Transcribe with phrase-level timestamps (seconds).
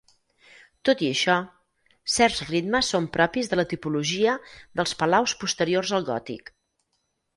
[0.87, 1.35] Tot i això,
[2.15, 4.33] certs ritmes són propis de la tipologia
[4.81, 6.51] dels palaus posteriors al gòtic.